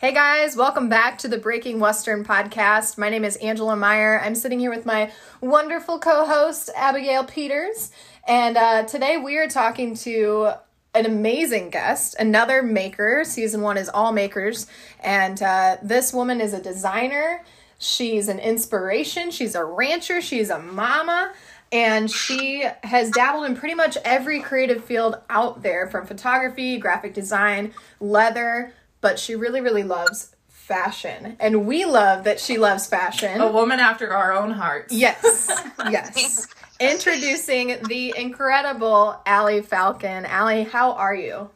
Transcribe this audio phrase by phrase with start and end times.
[0.00, 2.96] Hey guys, welcome back to the Breaking Western podcast.
[2.96, 4.18] My name is Angela Meyer.
[4.18, 7.92] I'm sitting here with my wonderful co host, Abigail Peters.
[8.26, 10.52] And uh, today we are talking to
[10.94, 13.24] an amazing guest, another maker.
[13.26, 14.66] Season one is all makers.
[15.00, 17.44] And uh, this woman is a designer.
[17.78, 19.30] She's an inspiration.
[19.30, 20.22] She's a rancher.
[20.22, 21.34] She's a mama.
[21.72, 27.12] And she has dabbled in pretty much every creative field out there from photography, graphic
[27.12, 31.36] design, leather but she really, really loves fashion.
[31.40, 33.40] And we love that she loves fashion.
[33.40, 34.92] A woman after our own hearts.
[34.92, 35.50] Yes,
[35.90, 36.46] yes.
[36.78, 40.24] Introducing the incredible Allie Falcon.
[40.24, 41.50] Allie, how are you?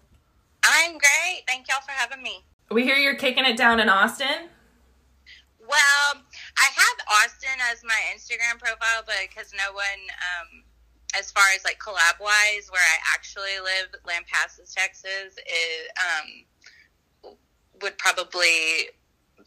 [0.64, 1.44] I'm great.
[1.46, 2.44] Thank y'all for having me.
[2.70, 4.48] We hear you're kicking it down in Austin.
[5.60, 6.22] Well,
[6.58, 10.64] I have Austin as my Instagram profile, but because no one, um,
[11.18, 16.44] as far as like collab wise, where I actually live, Lampasas, Texas, is um,
[17.82, 18.90] would probably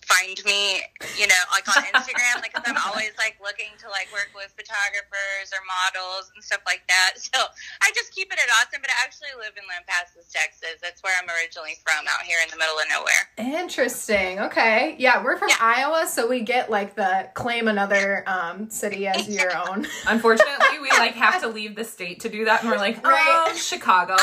[0.07, 0.79] find me,
[1.19, 4.55] you know, like on Instagram, like, cause I'm always like looking to like work with
[4.55, 7.15] photographers or models and stuff like that.
[7.27, 7.43] So
[7.81, 10.79] I just keep it at Austin, but I actually live in Lampasas, Texas.
[10.81, 13.59] That's where I'm originally from, out here in the middle of nowhere.
[13.59, 14.39] Interesting.
[14.39, 14.95] Okay.
[14.97, 15.57] Yeah, we're from yeah.
[15.59, 19.87] Iowa, so we get like the claim another um, city as your own.
[20.07, 23.53] Unfortunately, we like have to leave the state to do that, and we're like, oh.
[23.55, 24.15] Chicago.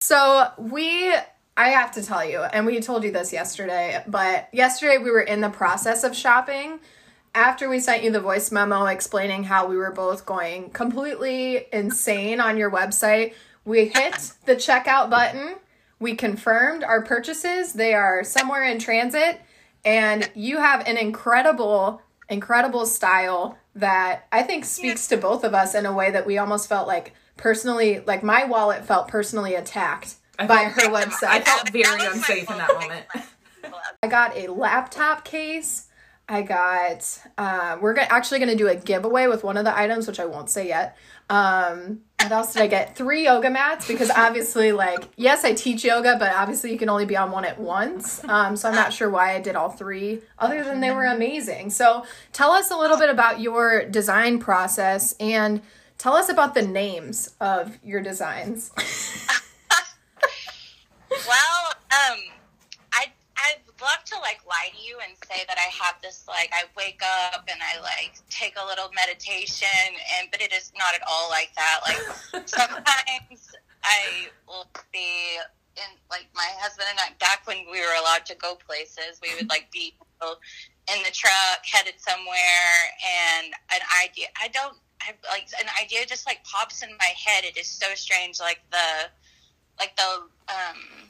[0.00, 1.12] so we
[1.56, 5.20] I have to tell you, and we told you this yesterday, but yesterday we were
[5.20, 6.80] in the process of shopping.
[7.32, 12.40] After we sent you the voice memo explaining how we were both going completely insane
[12.40, 15.54] on your website, we hit the checkout button.
[16.00, 17.72] We confirmed our purchases.
[17.72, 19.40] They are somewhere in transit,
[19.84, 25.76] and you have an incredible, incredible style that I think speaks to both of us
[25.76, 30.16] in a way that we almost felt like personally, like my wallet felt personally attacked
[30.38, 31.28] I by her website.
[31.28, 33.06] I felt very unsafe in that moment.
[34.02, 35.88] I got a laptop case.
[36.28, 37.22] I got.
[37.36, 40.24] Uh, we're actually going to do a giveaway with one of the items, which I
[40.24, 40.96] won't say yet.
[41.28, 42.96] Um, what else did I get?
[42.96, 47.04] Three yoga mats because obviously, like, yes, I teach yoga, but obviously you can only
[47.04, 48.22] be on one at once.
[48.24, 51.70] Um, so I'm not sure why I did all three, other than they were amazing.
[51.70, 55.60] So tell us a little bit about your design process and
[55.98, 58.70] tell us about the names of your designs.
[61.26, 61.60] well,
[61.92, 62.18] um,
[62.92, 66.50] I I'd love to like lie to you and say that I have this like
[66.52, 70.94] I wake up and I like take a little meditation and but it is not
[70.94, 71.80] at all like that.
[71.86, 75.38] Like sometimes I will be
[75.76, 79.34] in like my husband and I back when we were allowed to go places, we
[79.34, 82.72] would like be in the truck headed somewhere
[83.04, 87.44] and an idea I don't I like an idea just like pops in my head.
[87.44, 89.10] It is so strange like the
[89.78, 91.04] like the um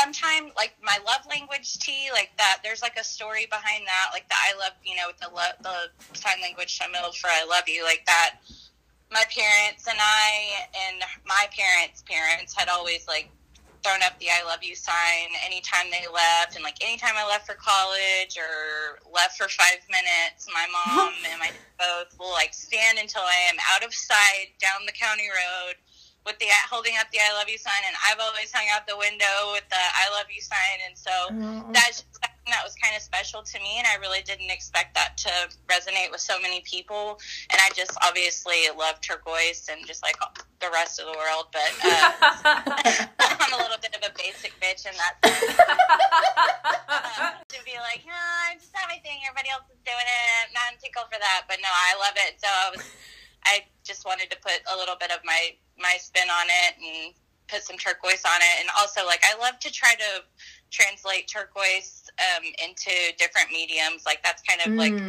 [0.00, 4.26] sometimes like my love language tea like that there's like a story behind that like
[4.28, 7.64] the i love you know with the love the sign language shamil for i love
[7.68, 8.36] you like that.
[9.12, 13.28] My parents and i and my parents parents had always like
[13.82, 17.46] thrown up the i love you sign anytime they left and like anytime i left
[17.46, 22.98] for college or left for five minutes my mom and my both will like stand
[22.98, 25.74] until i am out of sight down the county road
[26.26, 28.96] with the holding up the I love you sign, and I've always hung out the
[28.96, 31.72] window with the I love you sign, and so mm-hmm.
[31.72, 35.16] that's something that was kind of special to me, and I really didn't expect that
[35.24, 35.32] to
[35.68, 37.20] resonate with so many people.
[37.48, 40.16] And I just obviously love turquoise and just like
[40.60, 43.06] the rest of the world, but uh,
[43.40, 45.56] I'm a little bit of a basic bitch in that sense.
[47.16, 48.16] um, to be like, no,
[48.50, 49.24] I'm just not my thing.
[49.24, 50.52] Everybody else is doing it.
[50.52, 52.36] Not tickled for that, but no, I love it.
[52.40, 52.84] So I was.
[53.42, 57.14] I just wanted to put a little bit of my my spin on it and
[57.48, 58.60] put some turquoise on it.
[58.60, 60.22] And also, like, I love to try to
[60.70, 64.06] translate turquoise um, into different mediums.
[64.06, 64.78] Like, that's kind of mm.
[64.78, 65.02] like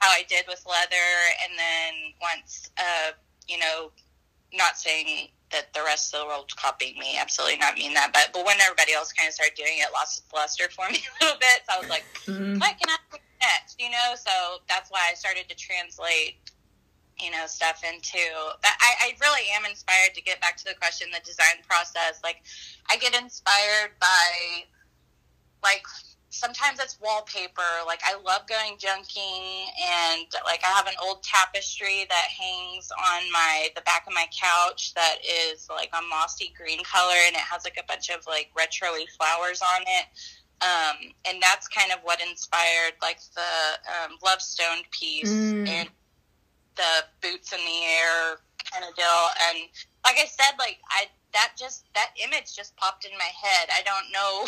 [0.00, 1.10] how I did with leather.
[1.44, 3.12] And then once, uh,
[3.46, 3.92] you know,
[4.52, 8.10] not saying that the rest of the world copying me, absolutely not mean that.
[8.12, 10.98] But, but when everybody else kind of started doing it, lost its luster for me
[10.98, 11.62] a little bit.
[11.68, 12.58] So I was like, mm.
[12.58, 13.80] what can I do next?
[13.80, 16.49] You know, so that's why I started to translate
[17.22, 18.18] you know stuff into
[18.62, 22.20] that I, I really am inspired to get back to the question the design process.
[22.22, 22.42] Like
[22.90, 24.64] i get inspired by
[25.62, 25.84] like
[26.30, 27.84] sometimes it's wallpaper.
[27.86, 33.30] Like i love going junking and like i have an old tapestry that hangs on
[33.32, 37.42] my the back of my couch that is like a mossy green color and it
[37.42, 40.06] has like a bunch of like retro-y flowers on it.
[40.62, 43.40] Um, and that's kind of what inspired like the
[43.88, 45.66] um, love stone piece mm.
[45.66, 45.88] and
[46.76, 48.38] the boots in the air
[48.70, 49.20] kind of deal.
[49.50, 49.68] And
[50.04, 53.68] like I said, like I that just that image just popped in my head.
[53.72, 54.46] I don't know,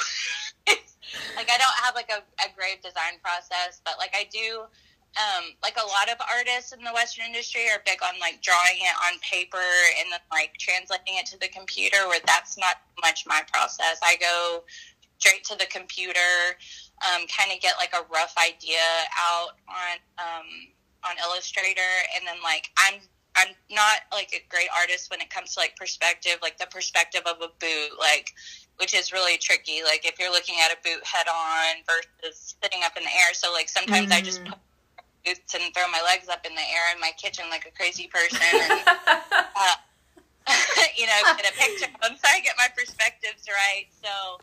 [1.37, 4.65] like I don't have like a, a grave design process, but like I do.
[5.13, 8.81] Um, like a lot of artists in the Western industry are big on like drawing
[8.81, 9.61] it on paper
[10.01, 12.09] and then like translating it to the computer.
[12.09, 14.01] Where that's not much my process.
[14.03, 14.65] I go
[15.19, 16.57] straight to the computer,
[17.05, 18.83] um, kind of get like a rough idea
[19.21, 20.49] out on um,
[21.05, 23.01] on Illustrator, and then like I'm
[23.35, 27.23] I'm not like a great artist when it comes to like perspective, like the perspective
[27.27, 28.35] of a boot, like
[28.77, 29.83] which is really tricky.
[29.85, 33.33] Like if you're looking at a boot head on versus sitting up in the air.
[33.33, 34.13] So like sometimes mm-hmm.
[34.13, 34.53] I just mm-hmm.
[34.53, 34.61] put
[35.25, 38.11] boots and throw my legs up in the air in my kitchen like a crazy
[38.13, 38.41] person.
[38.43, 39.77] And, uh,
[40.99, 43.87] you know, get a picture once I get my perspectives right.
[44.03, 44.41] So,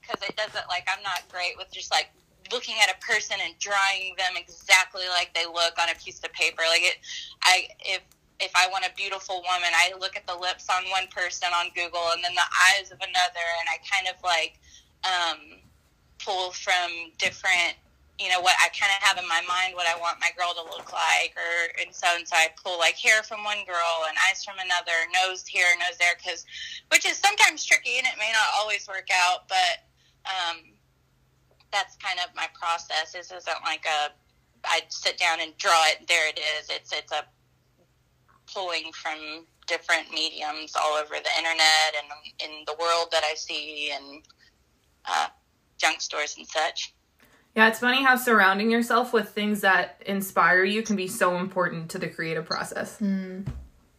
[0.00, 2.12] because um, it doesn't like I'm not great with just like
[2.52, 6.32] looking at a person and drawing them exactly like they look on a piece of
[6.32, 6.62] paper.
[6.68, 6.98] Like it,
[7.42, 8.02] I if
[8.38, 11.72] if I want a beautiful woman, I look at the lips on one person on
[11.74, 14.60] Google and then the eyes of another, and I kind of like
[15.04, 15.60] um,
[16.22, 17.76] pull from different.
[18.18, 20.56] You know what I kind of have in my mind what I want my girl
[20.56, 24.08] to look like, or and so and so I pull like hair from one girl
[24.08, 26.46] and eyes from another, nose here, nose there, because
[26.88, 29.84] which is sometimes tricky and it may not always work out, but
[30.24, 30.75] um,
[31.72, 33.12] that's kind of my process.
[33.12, 34.12] This isn't like a
[34.64, 36.06] I sit down and draw it.
[36.08, 36.68] There it is.
[36.70, 37.24] It's it's a
[38.52, 43.90] pulling from different mediums all over the internet and in the world that I see
[43.92, 44.22] and
[45.04, 45.28] uh,
[45.78, 46.94] junk stores and such.
[47.56, 51.90] Yeah, it's funny how surrounding yourself with things that inspire you can be so important
[51.90, 52.98] to the creative process.
[53.00, 53.46] Mm.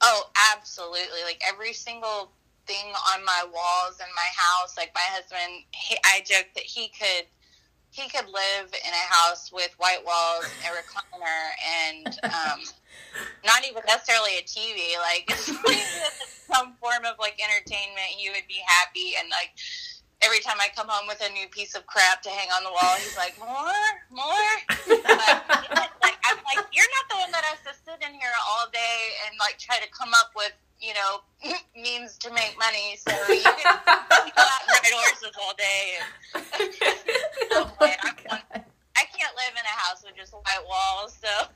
[0.02, 1.24] Oh, absolutely.
[1.26, 2.32] Like every single
[2.68, 6.90] thing on my walls in my house, like my husband, he, I joke that he
[6.90, 7.26] could
[7.98, 11.42] he could live in a house with white walls, a recliner,
[11.90, 12.62] and um,
[13.46, 14.94] not even necessarily a TV.
[15.02, 15.26] Like
[16.54, 19.18] some form of like entertainment, he would be happy.
[19.18, 19.50] And like
[20.22, 22.70] every time I come home with a new piece of crap to hang on the
[22.70, 24.54] wall, he's like, "More, more."
[24.86, 28.70] But, like I'm like, "You're not the one that has to sit in here all
[28.70, 31.52] day and like try to come up with." You know,
[31.82, 35.98] means to make money, so you can go out and ride horses all day.
[36.00, 36.44] And,
[37.52, 41.48] oh, oh I can't live in a house with just white walls, so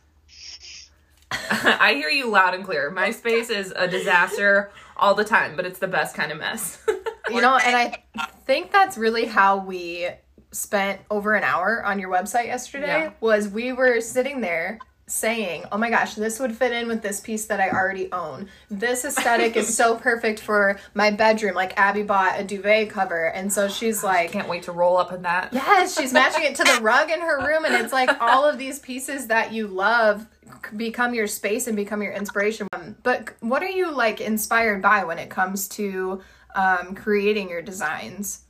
[1.32, 2.90] I hear you loud and clear.
[2.92, 6.84] My space is a disaster all the time, but it's the best kind of mess.
[7.30, 8.04] you know, and I
[8.46, 10.10] think that's really how we
[10.52, 13.12] spent over an hour on your website yesterday yeah.
[13.22, 14.80] was we were sitting there
[15.12, 18.48] saying, "Oh my gosh, this would fit in with this piece that I already own.
[18.70, 21.56] This aesthetic is so perfect for my bedroom.
[21.56, 25.12] Like Abby bought a duvet cover, and so she's like, can't wait to roll up
[25.12, 25.54] in that.
[25.54, 28.58] Yes, she's matching it to the rug in her room, and it's like all of
[28.58, 30.26] these pieces that you love
[30.76, 32.68] become your space and become your inspiration.
[32.74, 36.22] Um, but what are you like inspired by when it comes to
[36.56, 38.44] um, creating your designs?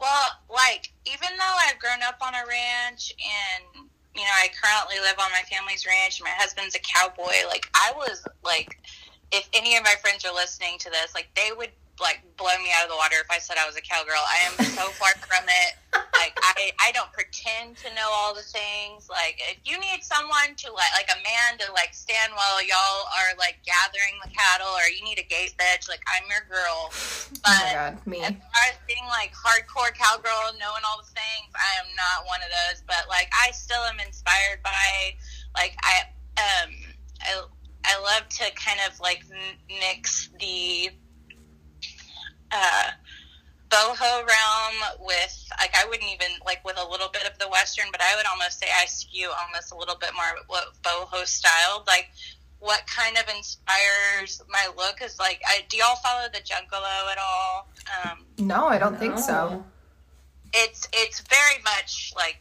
[0.00, 3.12] Well, like even though I've grown up on a ranch
[3.76, 3.88] and
[4.18, 7.46] you know I currently live on my family's ranch, my husband's a cowboy.
[7.46, 8.78] Like I was like,
[9.32, 11.70] if any of my friends are listening to this, like they would
[12.00, 14.22] like blow me out of the water if I said I was a cowgirl.
[14.22, 15.74] I am so far from it.
[16.14, 17.76] Like I, I don't pretend
[18.38, 19.10] to things.
[19.10, 23.10] Like if you need someone to like, like a man to like stand while y'all
[23.18, 26.94] are like gathering the cattle, or you need a gate bitch, like I'm your girl.
[27.42, 28.22] But oh my God, me.
[28.22, 32.40] as far as being like hardcore cowgirl, knowing all the things, I am not one
[32.40, 32.86] of those.
[32.86, 35.18] But like I still am inspired by
[35.58, 36.06] like I
[36.38, 36.70] um
[37.20, 37.32] I
[37.84, 39.24] I love to kind of like
[39.68, 40.90] mix the
[42.50, 42.90] uh,
[43.68, 47.86] boho realm with like I wouldn't even like with a little bit of the western,
[47.92, 51.86] but I would almost say I skew almost a little bit more what boho styled.
[51.86, 52.10] Like
[52.60, 57.18] what kind of inspires my look is like I, do y'all follow the Jungalow at
[57.18, 57.68] all?
[58.04, 58.98] Um, no, I don't no.
[58.98, 59.64] think so.
[60.52, 62.40] It's it's very much like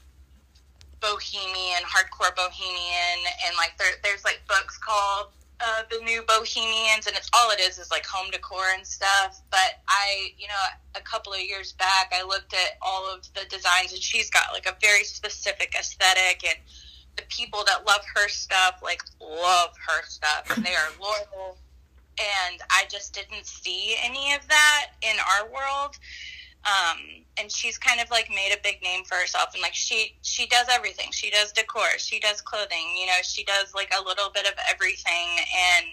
[0.99, 5.27] bohemian, hardcore bohemian, and like there, there's like books called
[5.59, 9.41] uh, the new bohemians and it's all it is is like home decor and stuff.
[9.49, 10.53] But i you know
[10.95, 14.53] a couple of years back i looked at all of the designs and she's got
[14.53, 16.57] like a very specific aesthetic and
[17.15, 21.57] the people that love her stuff like love her stuff and they are loyal.
[22.19, 25.97] And i just didn't see any of that in our world
[26.67, 26.97] um,
[27.39, 30.47] and she's kind of like made a big name for herself and like she she
[30.47, 31.11] does everything.
[31.11, 31.97] She does decor.
[31.97, 32.95] She does clothing.
[32.99, 35.85] You know she does like a little bit of everything and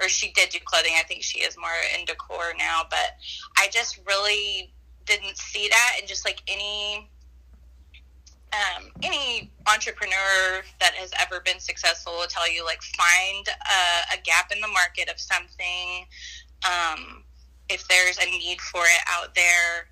[0.00, 0.92] or she did do clothing.
[0.98, 3.16] I think she is more in decor now but
[3.56, 4.72] i just really
[5.06, 7.08] didn't see that and just like any
[8.52, 14.22] um, any entrepreneur that has ever been successful will tell you like find a, a
[14.24, 16.04] gap in the market of something
[16.66, 17.22] um,
[17.68, 19.86] if there's a need for it out there,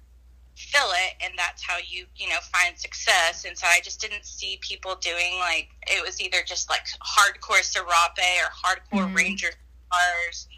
[0.59, 3.45] fill it, and that's how you you know find success.
[3.45, 7.63] And so I just didn't see people doing like it was either just like hardcore
[7.63, 9.15] serape or hardcore Mhm.
[9.15, 9.53] ranger
[9.93, 10.49] cars,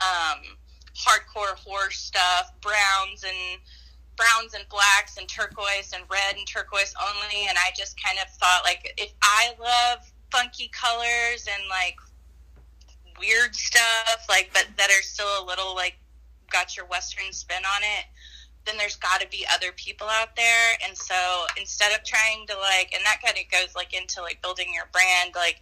[0.00, 0.56] um,
[0.96, 3.60] hardcore horse stuff, browns and
[4.16, 7.46] browns and blacks and turquoise and red and turquoise only.
[7.48, 11.96] And I just kind of thought like if I love funky colors and like
[13.18, 15.96] weird stuff, like but that are still a little like
[16.50, 18.06] got your western spin on it,
[18.66, 20.76] then there's got to be other people out there.
[20.86, 21.14] And so
[21.56, 24.88] instead of trying to like, and that kind of goes like into like building your
[24.92, 25.60] brand, like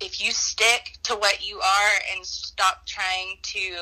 [0.00, 3.74] if you stick to what you are and stop trying to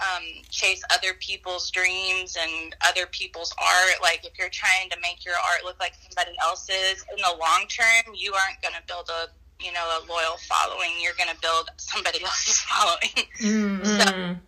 [0.00, 5.24] um, chase other people's dreams and other people's art, like if you're trying to make
[5.24, 9.08] your art look like somebody else's, in the long term, you aren't going to build
[9.10, 9.28] a
[9.64, 10.90] you know a loyal following.
[11.00, 13.28] You're going to build somebody else's following.
[13.40, 13.82] Mm.
[13.82, 14.40] Mm.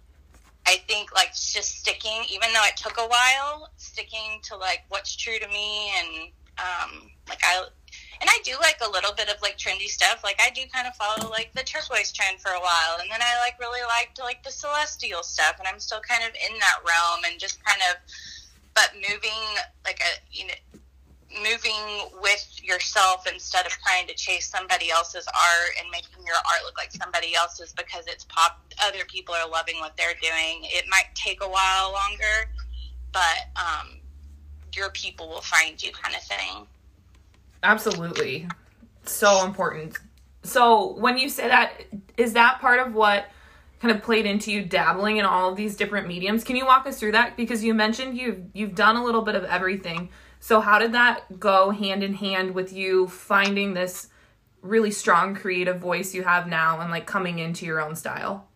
[0.66, 5.16] I think like just sticking, even though it took a while, sticking to like what's
[5.16, 7.64] true to me and um, like I
[8.20, 10.22] and I do like a little bit of like trendy stuff.
[10.22, 13.20] Like I do kind of follow like the turquoise trend for a while, and then
[13.20, 16.78] I like really liked like the celestial stuff, and I'm still kind of in that
[16.86, 17.96] realm and just kind of,
[18.74, 19.42] but moving
[19.84, 20.80] like a you know
[21.42, 26.62] moving with yourself instead of trying to chase somebody else's art and making your art
[26.64, 30.84] look like somebody else's because it's pop other people are loving what they're doing it
[30.88, 32.50] might take a while longer
[33.12, 33.98] but um,
[34.74, 36.66] your people will find you kind of thing
[37.62, 38.48] Absolutely.
[39.04, 39.96] So important.
[40.42, 41.72] So when you say that,
[42.16, 43.26] is that part of what
[43.80, 46.42] kind of played into you dabbling in all of these different mediums?
[46.44, 47.36] Can you walk us through that?
[47.36, 50.08] Because you mentioned you've you've done a little bit of everything.
[50.42, 54.08] So how did that go hand in hand with you finding this
[54.60, 58.48] really strong creative voice you have now and like coming into your own style?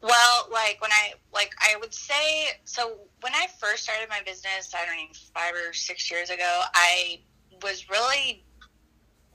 [0.00, 4.72] Well, like when I like I would say so when I first started my business,
[4.72, 7.18] I don't know, five or six years ago, I
[7.60, 8.44] was really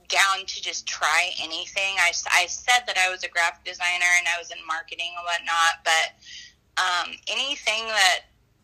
[0.08, 1.94] down to just try anything.
[1.98, 5.26] I, I said that I was a graphic designer and I was in marketing and
[5.26, 8.20] whatnot, but um, anything that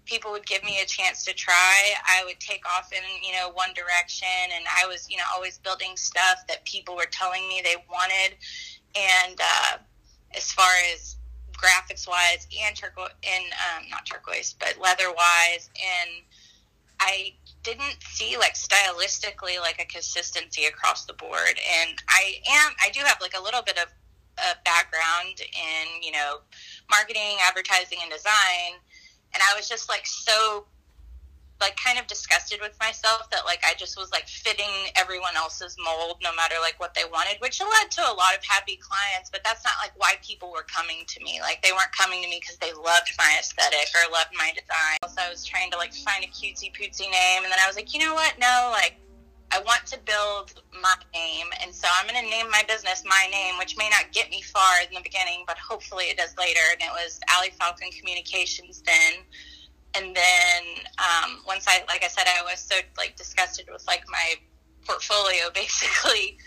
[0.09, 3.51] people would give me a chance to try, I would take off in, you know,
[3.53, 4.29] one direction.
[4.55, 8.37] And I was, you know, always building stuff that people were telling me they wanted.
[8.97, 9.79] And uh,
[10.35, 11.17] as far as
[11.53, 16.11] graphics wise and turquoise, and um, not turquoise, but leather wise, and
[17.01, 21.61] I didn't see like stylistically like a consistency across the board.
[21.81, 23.89] And I am, I do have like a little bit of
[24.39, 26.39] a background in, you know,
[26.91, 28.81] marketing, advertising, and design.
[29.35, 30.67] And I was just like so,
[31.61, 35.77] like kind of disgusted with myself that like I just was like fitting everyone else's
[35.83, 39.29] mold no matter like what they wanted, which led to a lot of happy clients.
[39.31, 41.41] But that's not like why people were coming to me.
[41.41, 44.99] Like they weren't coming to me because they loved my aesthetic or loved my design.
[45.09, 47.77] So I was trying to like find a cutesy pootsy name, and then I was
[47.77, 48.39] like, you know what?
[48.39, 48.95] No, like
[49.51, 53.29] I want to build my name, and so I'm going to name my business my
[53.31, 56.61] name, which may not get me far in the beginning, but hopefully it does later.
[56.73, 59.25] And it was Allie Falcon Communications then.
[59.95, 60.63] And then
[60.99, 64.35] um, once I, like I said, I was so like disgusted with like my
[64.87, 66.39] portfolio basically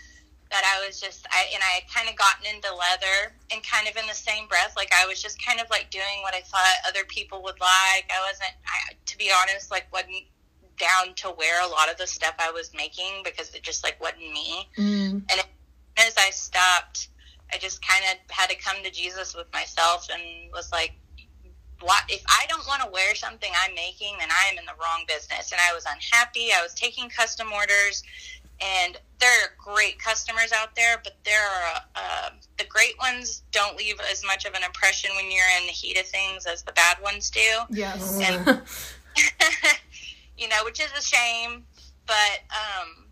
[0.50, 3.88] that I was just, I and I had kind of gotten into leather and kind
[3.88, 6.42] of in the same breath, like I was just kind of like doing what I
[6.42, 8.06] thought other people would like.
[8.12, 10.28] I wasn't, I, to be honest, like wasn't
[10.78, 14.00] down to wear a lot of the stuff I was making because it just like
[14.00, 14.68] wasn't me.
[14.76, 15.22] Mm.
[15.30, 15.44] And
[15.96, 17.08] as I stopped,
[17.52, 20.92] I just kind of had to come to Jesus with myself and was like,
[21.80, 24.72] what if I don't want to wear something I'm making, then I am in the
[24.80, 25.52] wrong business.
[25.52, 26.50] And I was unhappy.
[26.56, 28.02] I was taking custom orders,
[28.60, 33.76] and there are great customers out there, but there are uh, the great ones don't
[33.76, 36.72] leave as much of an impression when you're in the heat of things as the
[36.72, 38.20] bad ones do Yes.
[38.20, 38.62] And-
[40.36, 41.64] you know, which is a shame.
[42.06, 43.06] But um,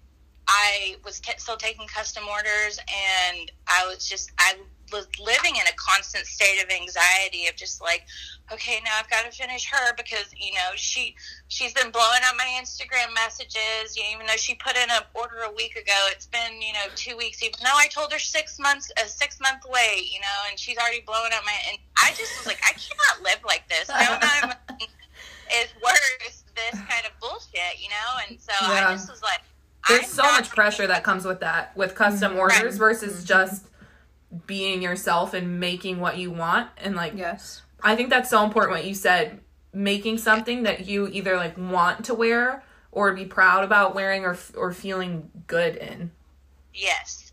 [0.48, 4.54] I was t- still taking custom orders, and I was just I
[4.92, 8.04] was living in a constant state of anxiety of just like,
[8.52, 11.14] okay, now I've got to finish her because you know she
[11.46, 13.96] she's been blowing up my Instagram messages.
[13.96, 16.72] You know, even though she put in an order a week ago, it's been you
[16.72, 17.42] know two weeks.
[17.42, 20.76] Even though I told her six months a six month wait, you know, and she's
[20.76, 21.54] already blowing up my.
[21.70, 23.88] And I just was like, I cannot live like this.
[23.88, 24.88] No amount of money
[25.62, 28.28] is worth this kind of bullshit, you know.
[28.28, 28.88] And so Yeah.
[28.88, 29.40] I just was like,
[29.88, 32.40] There's I'm so much pressure that comes with that, with custom mm-hmm.
[32.40, 33.26] orders versus mm-hmm.
[33.26, 33.66] just
[34.46, 36.68] being yourself and making what you want.
[36.78, 37.62] And like, Yes.
[37.82, 39.40] I think that's so important what you said.
[39.72, 44.36] Making something that you either like want to wear or be proud about wearing or
[44.56, 46.10] or feeling good in.
[46.74, 47.30] Yes.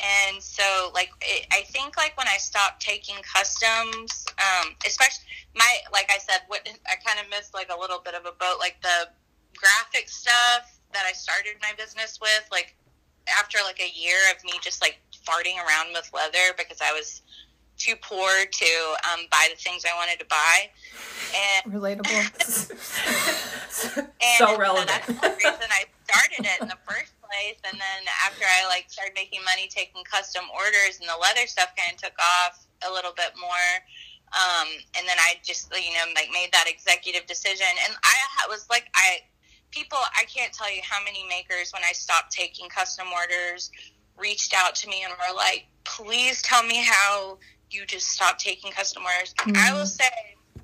[0.00, 5.24] And so, like, it, I think, like, when I stopped taking customs, um, especially
[5.54, 8.32] my, like I said, what I kind of missed, like, a little bit of a
[8.32, 9.08] boat, like the
[9.56, 12.76] graphic stuff that I started my business with, like,
[13.40, 17.22] after like a year of me just like farting around with leather because I was
[17.76, 18.70] too poor to
[19.10, 20.70] um, buy the things I wanted to buy.
[21.34, 22.06] And Relatable.
[23.98, 24.88] and so relevant.
[24.88, 27.58] that's the reason I started it in the first place.
[27.66, 31.74] And then after I like started making money taking custom orders and the leather stuff
[31.74, 33.70] kind of took off a little bit more.
[34.34, 37.66] Um, and then I just, you know, like made that executive decision.
[37.86, 39.18] And I was like, I,
[39.70, 43.70] people, I can't tell you how many makers when I stopped taking custom orders
[44.18, 47.38] reached out to me and were like, please tell me how
[47.70, 49.34] you just stopped taking custom orders.
[49.46, 50.10] And I will say,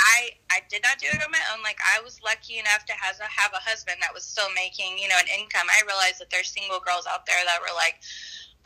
[0.00, 1.62] I, I did not do it on my own.
[1.62, 4.98] Like I was lucky enough to have a, have a husband that was still making,
[4.98, 5.66] you know, an income.
[5.68, 8.00] I realized that there's single girls out there that were like,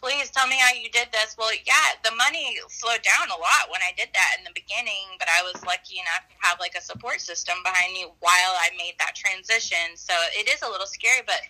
[0.05, 1.33] please tell me how you did this.
[1.41, 5.17] Well, yeah, the money slowed down a lot when I did that in the beginning,
[5.19, 8.69] but I was lucky enough to have like a support system behind me while I
[8.77, 9.97] made that transition.
[9.97, 11.41] So it is a little scary, but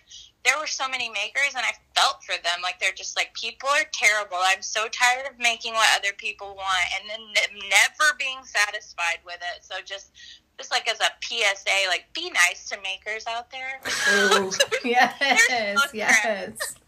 [0.47, 2.63] there were so many makers and I felt for them.
[2.63, 4.39] Like they're just like, people are terrible.
[4.39, 9.19] I'm so tired of making what other people want and then ne- never being satisfied
[9.27, 9.67] with it.
[9.67, 10.15] So just,
[10.55, 13.83] just like as a PSA, like be nice to makers out there.
[14.31, 14.55] Ooh.
[14.87, 16.79] yes, yes.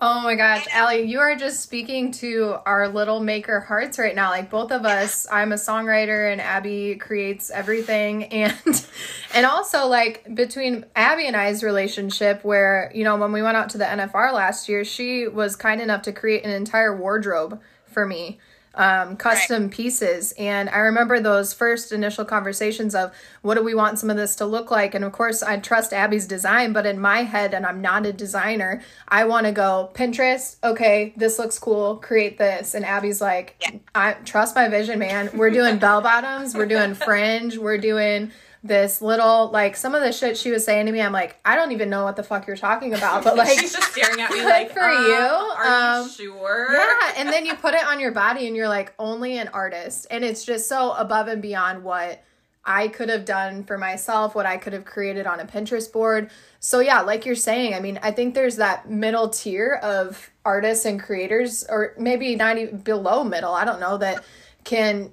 [0.00, 4.14] Oh my gosh, Allie, um, you are just speaking to our little maker hearts right
[4.14, 4.30] now.
[4.30, 8.28] Like both of us, I'm a songwriter and Abby creates everything.
[8.34, 8.86] And
[9.34, 13.70] and also like between Abby and I's relationship where, you know, when we went out
[13.70, 18.04] to the NFR last year, she was kind enough to create an entire wardrobe for
[18.04, 18.38] me
[18.76, 20.32] um, custom pieces.
[20.38, 23.12] And I remember those first initial conversations of
[23.42, 24.94] what do we want some of this to look like?
[24.94, 28.12] And of course, I trust Abby's design, but in my head, and I'm not a
[28.12, 30.56] designer, I want to go Pinterest.
[30.64, 31.96] Okay, this looks cool.
[31.96, 32.74] Create this.
[32.74, 33.78] And Abby's like, Yeah.
[33.94, 35.30] I trust my vision, man.
[35.34, 36.54] We're doing bell bottoms.
[36.54, 37.58] We're doing fringe.
[37.58, 38.32] We're doing
[38.64, 41.02] this little like some of the shit she was saying to me.
[41.02, 43.60] I'm like, I don't even know what the fuck you're talking about, but like.
[43.60, 45.12] She's just staring at me like, for um, you.
[45.14, 46.72] Are Um, you sure?
[46.72, 50.06] Yeah, and then you put it on your body and you're like only an artist.
[50.10, 52.24] And it's just so above and beyond what
[52.64, 56.30] I could have done for myself, what I could have created on a Pinterest board.
[56.58, 60.86] So yeah, like you're saying, I mean, I think there's that middle tier of artists
[60.86, 64.24] and creators or maybe not even below middle, I don't know, that
[64.64, 65.10] can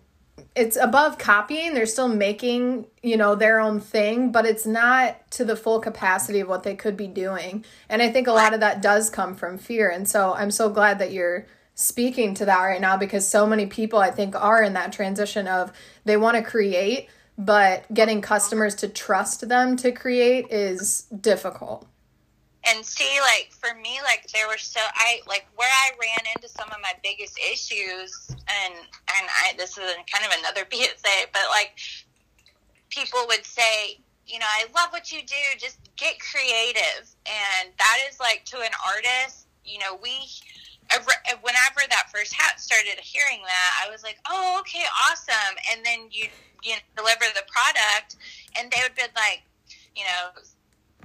[0.56, 5.46] it's above copying they're still making you know their own thing but it's not to
[5.46, 7.64] the full capacity of what they could be doing.
[7.90, 9.90] And i think a lot of that does come from fear.
[9.90, 13.66] And so i'm so glad that you're speaking to that right now because so many
[13.66, 15.72] people i think are in that transition of
[16.06, 21.88] they want to create but getting customers to trust them to create is difficult
[22.68, 26.48] and see like for me like there were so i like where i ran into
[26.48, 31.42] some of my biggest issues and and i this is kind of another PSA but
[31.50, 31.74] like
[32.90, 33.98] people would say
[34.28, 37.14] you know i love what you do just get creative.
[37.30, 40.28] And that is like to an artist you know we
[41.42, 45.56] whenever that first hat started hearing that i was like oh okay awesome.
[45.72, 46.28] And then you
[46.64, 48.18] you know, deliver the product
[48.60, 49.44] and they would be like
[49.96, 50.42] you know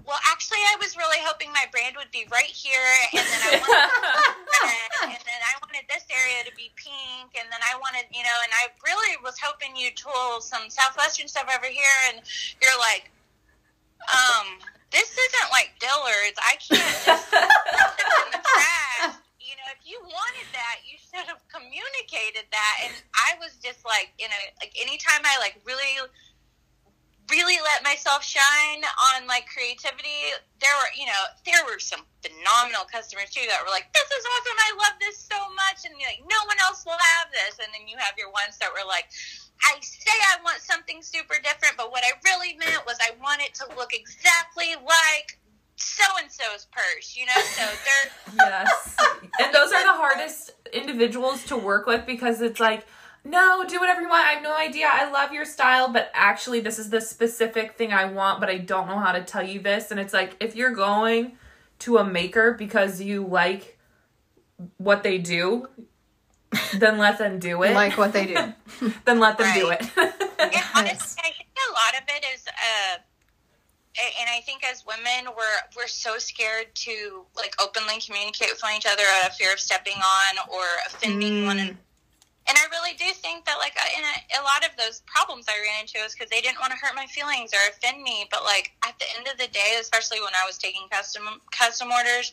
[0.07, 3.59] well, actually, I was really hoping my brand would be right here, and then I
[3.67, 8.23] wanted, and then I wanted this area to be pink, and then I wanted, you
[8.23, 12.23] know, and I really was hoping you'd tool some southwestern stuff over here, and
[12.63, 13.11] you're like,
[14.07, 14.63] um,
[14.95, 16.39] this isn't like Dillard's.
[16.39, 19.19] I can't just put it in the trash.
[19.43, 22.77] You know, if you wanted that, you should have communicated that.
[22.87, 25.99] And I was just like, you know, like anytime I like really
[27.31, 28.83] really let myself shine
[29.15, 30.31] on like creativity
[30.63, 34.23] there were you know there were some phenomenal customers too that were like this is
[34.23, 34.59] awesome.
[34.59, 35.87] I love this so much.
[35.87, 37.59] And you're like no one else will have this.
[37.59, 39.11] And then you have your ones that were like
[39.65, 43.41] i say i want something super different but what i really meant was i want
[43.41, 45.41] it to look exactly like
[45.77, 47.41] so and so's purse you know?
[47.41, 48.97] So they're yes.
[49.41, 52.87] And those are the hardest individuals to work with because it's like,
[53.27, 54.25] no, do whatever you want.
[54.27, 54.89] I have no idea.
[54.91, 58.59] I love your style, but actually, this is the specific thing I want, but I
[58.59, 59.91] don't know how to tell you this.
[59.91, 61.33] And it's like, if you're going
[61.81, 63.79] to a maker because you like
[64.79, 65.69] what they do,
[66.79, 67.75] then let them do it.
[67.75, 68.35] like what they do
[69.05, 69.81] then let them do it.
[69.99, 70.13] And
[70.75, 72.99] honestly, I think a lot of it is, uh,
[74.21, 75.43] and I think as women, we're
[75.77, 79.59] we're so scared to like openly communicate with one each other out of fear of
[79.59, 81.59] stepping on or offending one.
[81.59, 81.79] an-
[82.49, 85.59] And I really do think that like in a, a lot of those problems I
[85.59, 88.27] ran into is because they didn't want to hurt my feelings or offend me.
[88.31, 91.91] But like at the end of the day, especially when I was taking custom custom
[91.91, 92.33] orders,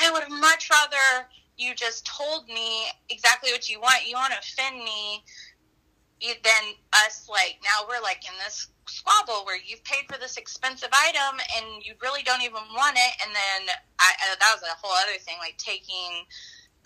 [0.00, 4.06] I would have much rather you just told me exactly what you want.
[4.06, 5.24] You want to offend me.
[6.20, 10.88] Then us like now we're like in this squabble where you've paid for this expensive
[10.92, 13.12] item and you really don't even want it.
[13.24, 16.24] And then I, uh, that was a whole other thing, like taking,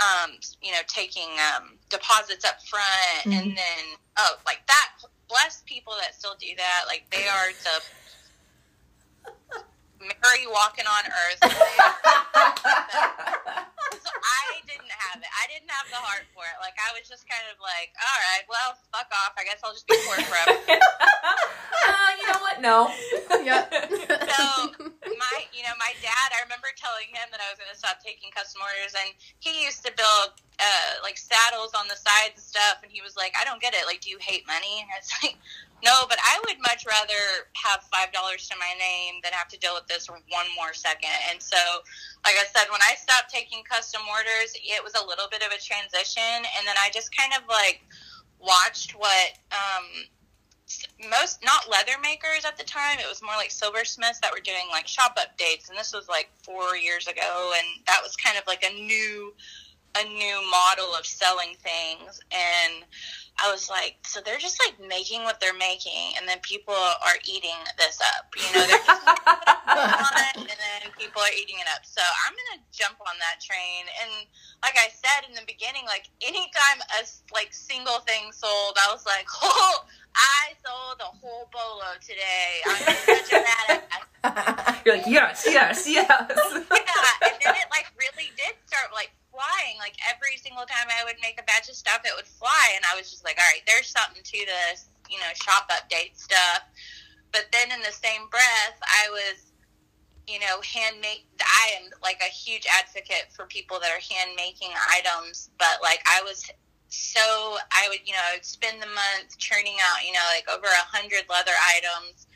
[0.01, 3.33] um, you know, taking um, deposits up front, mm-hmm.
[3.33, 4.91] and then oh, like that.
[5.29, 6.85] Bless people that still do that.
[6.87, 7.83] Like they are the
[10.03, 11.39] Mary walking on earth.
[14.23, 15.31] I didn't have it.
[15.31, 16.59] I didn't have the heart for it.
[16.59, 19.35] Like I was just kind of like, all right, well, fuck off.
[19.39, 20.59] I guess I'll just be poor forever.
[20.69, 22.61] uh, you know what?
[22.61, 22.91] No.
[23.47, 23.71] yeah.
[24.35, 24.75] so
[25.23, 26.29] my, you know, my dad.
[26.35, 29.63] I remember telling him that I was going to stop taking custom orders, and he
[29.63, 32.83] used to build uh, like saddles on the sides and stuff.
[32.83, 33.87] And he was like, I don't get it.
[33.87, 34.83] Like, do you hate money?
[34.83, 35.39] And it's like,
[35.83, 39.59] no, but I would much rather have five dollars to my name than have to
[39.59, 41.15] deal with this one more second.
[41.31, 41.59] And so,
[42.27, 45.51] like I said, when I stopped taking custom orders, it was a little bit of
[45.51, 47.83] a transition, and then I just kind of like
[48.39, 49.87] watched what um,
[51.11, 52.99] most not leather makers at the time.
[52.99, 56.31] It was more like silversmiths that were doing like shop updates, and this was like
[56.43, 59.35] four years ago, and that was kind of like a new
[59.95, 62.83] a new model of selling things and
[63.41, 67.19] I was like, so they're just like making what they're making, and then people are
[67.25, 68.29] eating this up.
[68.37, 71.85] You know, they're just it, and then people are eating it up.
[71.85, 73.89] So I'm gonna jump on that train.
[74.05, 74.29] And
[74.63, 79.07] like I said in the beginning, like anytime a like single thing sold, I was
[79.07, 82.61] like, oh, I sold a whole bolo today.
[82.67, 84.85] I'm such a badass.
[84.85, 86.07] You're like, yes, yes, yes.
[86.11, 89.79] Oh, yeah, and then it like really did start like flying.
[89.79, 92.85] Like every single time I would make a batch of stuff, it would fly, and
[92.93, 96.63] I was just like, all right, there's something to this, you know, shop update stuff.
[97.33, 99.53] But then in the same breath, I was,
[100.29, 101.25] you know, handmade.
[101.41, 106.05] I am like a huge advocate for people that are hand making items, but like
[106.07, 106.45] I was
[106.93, 110.45] so I would, you know, I would spend the month churning out, you know, like
[110.53, 112.27] over a hundred leather items,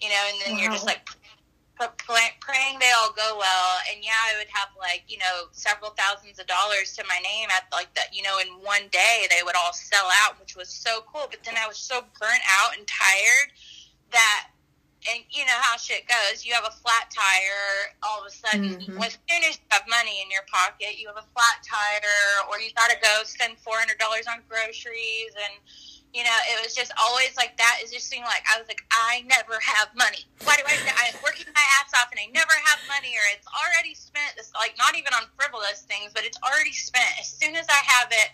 [0.00, 0.60] you know, and then wow.
[0.60, 1.08] you're just like
[1.78, 3.70] but praying they all go well.
[3.90, 7.48] And yeah, I would have like, you know, several thousands of dollars to my name
[7.50, 10.68] at like that, you know, in one day they would all sell out, which was
[10.68, 11.26] so cool.
[11.30, 13.50] But then I was so burnt out and tired
[14.12, 14.52] that,
[15.10, 16.44] and you know how shit goes.
[16.44, 19.02] You have a flat tire, all of a sudden, mm-hmm.
[19.02, 22.60] as soon as you have money in your pocket, you have a flat tire, or
[22.60, 25.60] you got to go spend $400 on groceries and,
[26.14, 27.82] you know, it was just always like that.
[27.82, 30.22] Is just seeing like I was like, I never have money.
[30.46, 30.78] Why do I?
[30.78, 34.38] I'm working my ass off and I never have money, or it's already spent.
[34.38, 37.18] This like not even on frivolous things, but it's already spent.
[37.18, 38.30] As soon as I have it,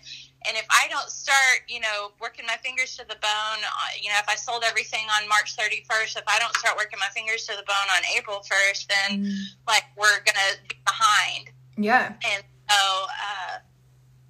[0.47, 4.09] and if I don't start, you know, working my fingers to the bone, uh, you
[4.09, 7.45] know, if I sold everything on March 31st, if I don't start working my fingers
[7.47, 9.37] to the bone on April 1st, then mm.
[9.69, 11.51] like we're gonna be behind.
[11.77, 12.15] Yeah.
[12.25, 13.59] And so, uh,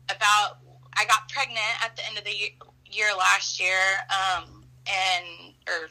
[0.08, 0.58] about
[0.96, 2.50] I got pregnant at the end of the year
[2.90, 3.78] year last year,
[4.10, 5.88] um, and or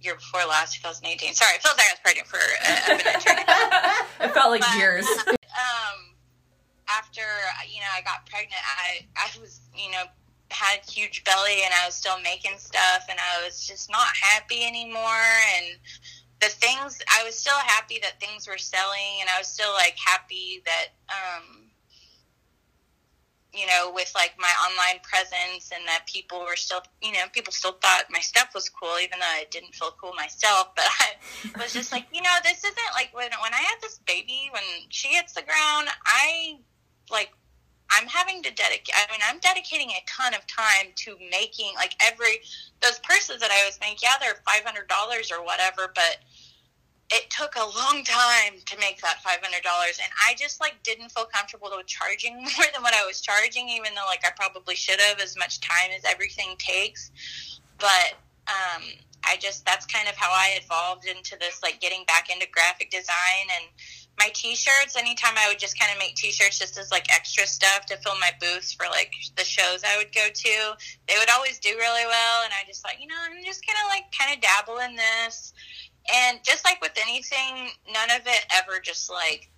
[0.00, 1.34] year before last, 2018.
[1.34, 3.24] Sorry, it feels like I was pregnant for a, a minute.
[4.20, 5.06] it felt like but, years.
[5.28, 6.13] Um,
[6.88, 7.22] after
[7.68, 10.04] you know I got pregnant, I I was you know
[10.50, 14.08] had a huge belly and I was still making stuff and I was just not
[14.20, 15.78] happy anymore and
[16.40, 19.96] the things I was still happy that things were selling and I was still like
[19.96, 21.64] happy that um
[23.54, 27.52] you know, with like my online presence and that people were still, you know, people
[27.52, 30.72] still thought my stuff was cool, even though I didn't feel cool myself.
[30.74, 34.00] But I was just like, you know, this isn't like when, when I had this
[34.06, 36.58] baby, when she hits the ground, I
[37.10, 37.30] like,
[37.90, 41.94] I'm having to dedicate, I mean, I'm dedicating a ton of time to making like
[42.00, 42.40] every,
[42.80, 46.18] those purses that I was making, yeah, they're $500 or whatever, but
[47.10, 51.26] it took a long time to make that $500 and i just like didn't feel
[51.26, 55.00] comfortable with charging more than what i was charging even though like i probably should
[55.00, 57.10] have as much time as everything takes
[57.78, 58.14] but
[58.48, 58.82] um,
[59.24, 62.90] i just that's kind of how i evolved into this like getting back into graphic
[62.90, 63.68] design and
[64.18, 67.84] my t-shirts anytime i would just kind of make t-shirts just as like extra stuff
[67.86, 70.72] to fill my booths for like the shows i would go to
[71.08, 73.88] they would always do really well and i just thought you know i'm just gonna
[73.88, 75.52] like kind of dabble in this
[76.12, 79.48] and just like with anything, none of it ever just like,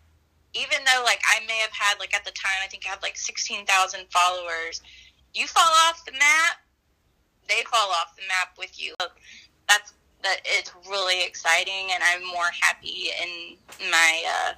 [0.55, 3.03] even though like I may have had like at the time I think I had
[3.03, 4.81] like sixteen thousand followers,
[5.35, 6.63] you fall off the map,
[7.49, 8.95] they fall off the map with you.
[9.69, 9.93] That's
[10.23, 10.39] that.
[10.45, 13.57] It's really exciting, and I'm more happy in
[13.91, 14.53] my uh,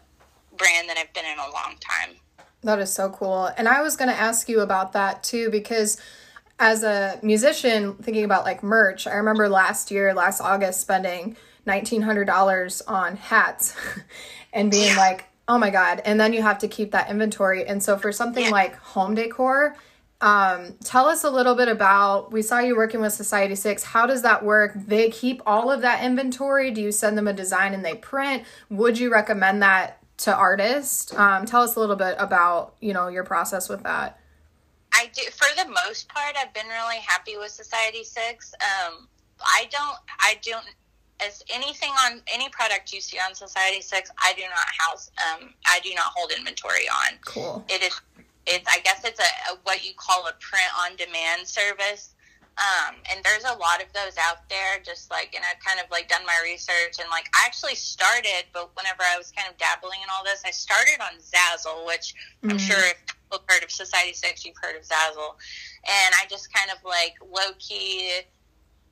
[0.56, 2.16] brand than I've been in a long time.
[2.62, 3.50] That is so cool.
[3.56, 6.00] And I was going to ask you about that too because
[6.58, 11.36] as a musician thinking about like merch, I remember last year, last August spending
[11.68, 13.74] $1900 on hats
[14.52, 16.02] and being like Oh my god!
[16.04, 17.64] And then you have to keep that inventory.
[17.66, 18.50] And so for something Yeah.
[18.50, 19.76] like home decor,
[20.20, 22.32] um, tell us a little bit about.
[22.32, 23.84] We saw you working with Society Six.
[23.84, 24.72] How does that work?
[24.74, 26.70] They keep all of that inventory.
[26.72, 28.42] Do you send them a design and they print?
[28.68, 31.14] Would you recommend that to artists?
[31.14, 34.18] Um, tell us a little bit about you know your process with that.
[34.92, 36.34] I do for the most part.
[36.36, 38.52] I've been really happy with Society Six.
[38.60, 39.06] Um,
[39.40, 39.96] I don't.
[40.18, 40.66] I don't.
[41.20, 45.10] As anything on any product you see on Society Six, I do not house.
[45.18, 47.18] Um, I do not hold inventory on.
[47.24, 47.64] Cool.
[47.68, 48.00] It is.
[48.48, 48.66] It's.
[48.68, 52.14] I guess it's a, a what you call a print on demand service.
[52.58, 54.80] Um, and there's a lot of those out there.
[54.84, 58.50] Just like, and I've kind of like done my research and like I actually started,
[58.52, 62.14] but whenever I was kind of dabbling in all this, I started on Zazzle, which
[62.42, 62.66] I'm Mhm.
[62.66, 62.98] sure if
[63.30, 65.36] you've heard of Society Six, you've heard of Zazzle.
[65.86, 68.22] And I just kind of like low key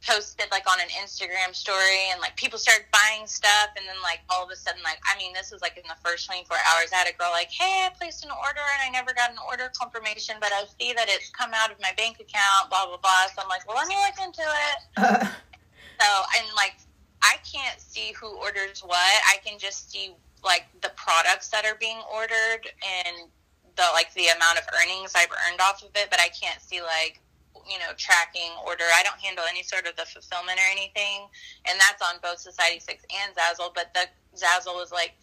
[0.05, 4.21] posted like on an Instagram story and like people started buying stuff and then like
[4.31, 6.93] all of a sudden like I mean this was like in the first 24 hours
[6.93, 9.41] I had a girl like hey I placed an order and I never got an
[9.49, 13.01] order confirmation but I see that it's come out of my bank account blah blah
[13.01, 15.27] blah so I'm like well let me look into it Uh,
[16.01, 16.77] so and like
[17.23, 18.97] I can't see who orders what.
[19.27, 23.29] I can just see like the products that are being ordered and
[23.77, 26.81] the like the amount of earnings I've earned off of it, but I can't see
[26.83, 27.21] like
[27.71, 28.85] you know tracking order.
[28.95, 31.29] I don't handle any sort of the fulfillment or anything,
[31.69, 33.73] and that's on both Society Six and Zazzle.
[33.75, 35.15] But the Zazzle was like,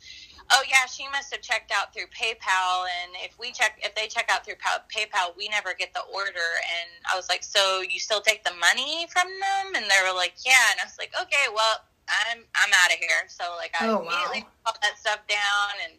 [0.51, 4.07] oh yeah, she must have checked out through PayPal, and if we check, if they
[4.07, 4.55] check out through
[4.89, 6.49] PayPal, we never get the order.
[6.63, 9.75] And I was like, so you still take the money from them?
[9.75, 10.71] And they were like, yeah.
[10.71, 13.27] And I was like, okay, well, I'm I'm out of here.
[13.27, 14.01] So like, I Oh, wow.
[14.03, 15.93] immediately put all that stuff down and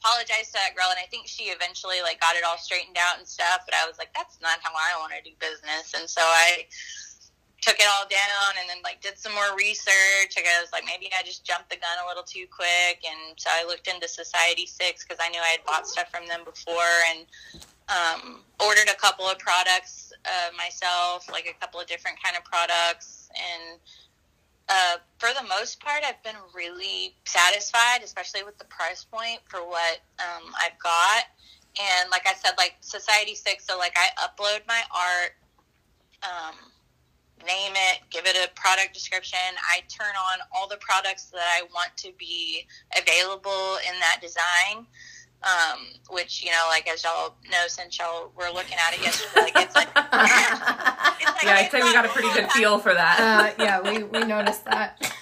[0.00, 0.88] apologized to that girl.
[0.90, 3.66] And I think she eventually like got it all straightened out and stuff.
[3.66, 5.94] But I was like, that's not how I want to do business.
[5.94, 6.66] And so I
[7.60, 10.38] took it all down and then like did some more research.
[10.38, 13.50] I was like, maybe I just jumped the gun a little too quick, and so
[13.52, 16.94] I looked into Society Six because I knew I had bought stuff from them before
[17.10, 17.26] and
[17.88, 22.44] um, ordered a couple of products uh, myself, like a couple of different kind of
[22.44, 23.80] products, and
[24.68, 29.60] uh, for the most part, I've been really satisfied, especially with the price point for
[29.60, 31.24] what um, I've got.
[31.80, 35.32] And like I said, like Society Six, so like I upload my art.
[36.22, 36.54] Um,
[37.46, 39.38] name it, give it a product description.
[39.72, 44.86] I turn on all the products that I want to be available in that design.
[45.44, 49.40] Um, which you know, like as y'all know, since y'all were looking at it yesterday,
[49.42, 52.92] like it's like, it's like Yeah, I'd say we got a pretty good feel for
[52.92, 53.54] that.
[53.56, 54.98] uh, yeah, we we noticed that.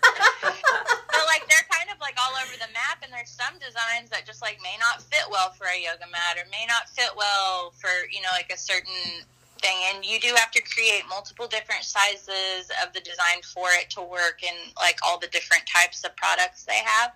[0.42, 4.24] but like they're kind of like all over the map and there's some designs that
[4.26, 7.72] just like may not fit well for a yoga mat or may not fit well
[7.76, 9.24] for you know like a certain
[9.60, 13.90] thing and you do have to create multiple different sizes of the design for it
[13.90, 17.12] to work in like all the different types of products they have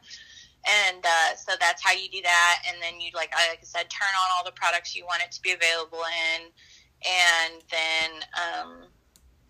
[0.65, 2.63] and uh, so that's how you do that.
[2.69, 5.33] And then you like like i said turn on all the products you want it
[5.33, 6.03] to be available
[6.37, 6.49] in.
[7.05, 8.89] And then um,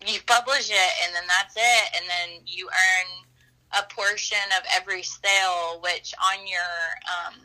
[0.05, 1.95] you publish it and then that's it.
[1.95, 6.59] And then you earn a portion of every sale, which on your
[7.07, 7.35] um,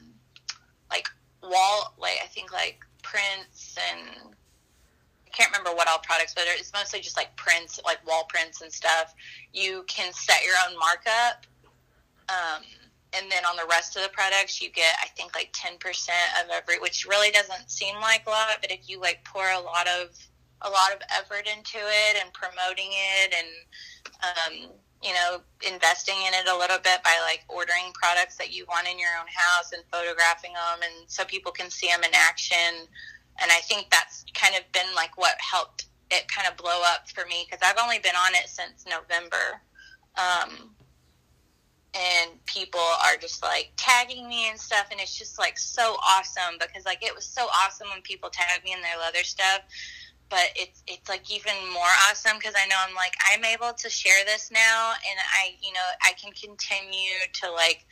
[0.91, 1.09] like
[1.43, 4.35] wall, like I think like prints and
[5.27, 8.63] I can't remember what all products, but it's mostly just like prints, like wall prints
[8.63, 9.15] and stuff.
[9.53, 11.47] You can set your own markup,
[12.29, 12.65] um,
[13.13, 16.31] and then on the rest of the products, you get I think like ten percent
[16.43, 19.61] of every, which really doesn't seem like a lot, but if you like pour a
[19.61, 20.11] lot of
[20.63, 23.49] a lot of effort into it and promoting it and
[24.23, 24.71] um,
[25.03, 28.87] you know, investing in it a little bit by like ordering products that you want
[28.87, 32.87] in your own house and photographing them, and so people can see them in action.
[33.41, 37.09] And I think that's kind of been like what helped it kind of blow up
[37.09, 39.63] for me because I've only been on it since November.
[40.17, 40.75] Um,
[41.95, 46.59] and people are just like tagging me and stuff, and it's just like so awesome
[46.59, 49.61] because like it was so awesome when people tagged me in their leather stuff
[50.31, 53.91] but it's it's like even more awesome because I know I'm like I'm able to
[53.91, 57.85] share this now, and I you know I can continue to like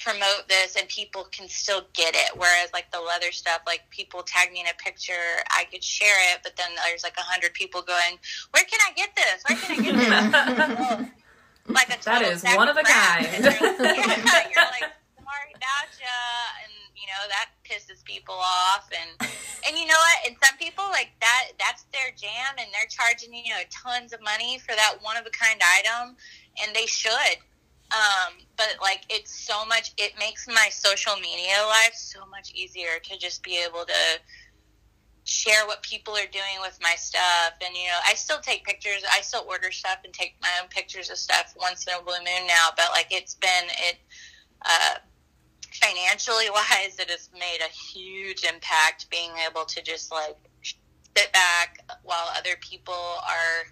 [0.00, 2.36] promote this, and people can still get it.
[2.36, 6.34] Whereas like the leather stuff, like people tag me in a picture, I could share
[6.34, 8.18] it, but then there's like a hundred people going,
[8.50, 9.42] "Where can I get this?
[9.48, 11.08] Where can I get this?"
[11.68, 13.26] like a That is one of a kind.
[13.26, 16.18] And yeah, you're like sorry about ya,
[16.64, 19.30] and you know that pisses people off, and
[19.66, 20.18] and you know what?
[20.26, 21.52] And some people like that.
[21.58, 25.26] That's their jam, and they're charging you know tons of money for that one of
[25.26, 26.16] a kind item,
[26.62, 27.38] and they should.
[27.92, 29.92] Um, but like it's so much.
[29.98, 34.20] It makes my social media life so much easier to just be able to
[35.32, 37.54] share what people are doing with my stuff.
[37.64, 39.02] And you know i still take pictures.
[39.10, 42.18] I still order stuff and take my own pictures of stuff once in a blue
[42.18, 42.68] moon now.
[42.76, 43.98] But like it's been it
[44.64, 44.96] uh
[45.72, 50.36] financially wise, it has made a huge impact being able to just like
[51.16, 53.66] sit back while other people are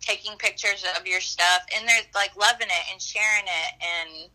[0.00, 1.62] taking pictures of your stuff.
[1.76, 4.30] And they're like loving it and sharing it and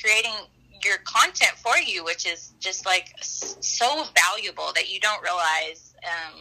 [0.00, 0.46] creating
[0.84, 6.40] your content for you, which is just like so valuable that you don't realize um,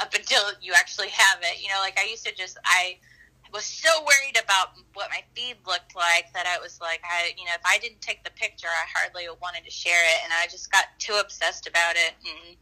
[0.00, 1.62] up until you actually have it.
[1.62, 2.96] You know, like I used to just, I
[3.52, 7.44] was so worried about what my feed looked like that I was like, I, you
[7.44, 10.20] know, if I didn't take the picture, I hardly wanted to share it.
[10.24, 12.14] And I just got too obsessed about it.
[12.24, 12.56] And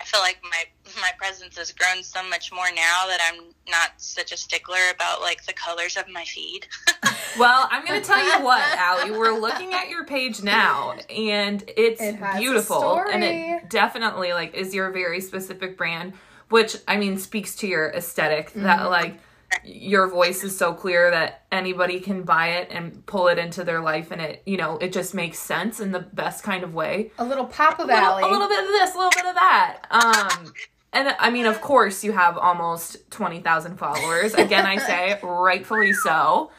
[0.00, 0.64] I feel like my
[1.00, 5.20] my presence has grown so much more now that I'm not such a stickler about
[5.20, 6.66] like the colors of my feed.
[7.38, 9.12] well, I'm going to tell you what, Allie.
[9.12, 14.74] We're looking at your page now, and it's It beautiful, and it definitely like is
[14.74, 16.14] your very specific brand,
[16.48, 18.50] which I mean speaks to your aesthetic.
[18.50, 18.64] Mm-hmm.
[18.64, 19.20] That like
[19.64, 23.80] your voice is so clear that anybody can buy it and pull it into their
[23.80, 27.10] life, and it you know it just makes sense in the best kind of way.
[27.18, 28.22] A little pop of little- alley.
[28.24, 29.78] a little bit of this, a little bit of that.
[29.90, 30.52] Um,
[30.92, 34.34] and I mean, of course, you have almost twenty thousand followers.
[34.34, 36.50] Again, I say rightfully so.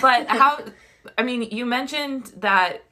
[0.00, 0.58] But how?
[1.16, 2.84] I mean, you mentioned that